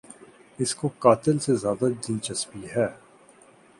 اس 0.59 0.73
کو 0.75 0.87
قاتل 0.99 1.39
سے 1.39 1.55
زیادہ 1.55 1.87
دلچسپی 2.07 2.63
ہے۔ 2.75 2.87